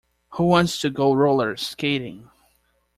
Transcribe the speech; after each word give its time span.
Who 0.29 0.47
wants 0.47 0.81
to 0.81 0.89
go 0.89 1.13
roller 1.13 1.55
skating? 1.57 2.31